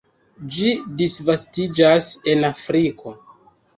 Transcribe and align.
Ĝi 0.55 0.69
disvastiĝas 1.01 2.09
en 2.33 2.51
Afriko. 2.53 3.15